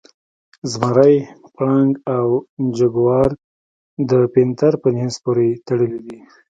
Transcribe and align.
زمری، 0.71 1.15
پړانګ 1.55 1.91
او 2.17 2.27
جګوار 2.77 3.29
د 4.09 4.11
پینتر 4.33 4.73
په 4.81 4.87
جنس 4.97 5.15
پورې 5.23 5.47
تړلي 5.67 5.99
دي. 6.07 6.17